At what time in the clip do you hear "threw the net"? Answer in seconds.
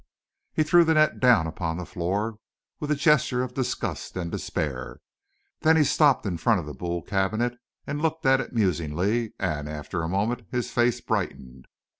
0.63-1.19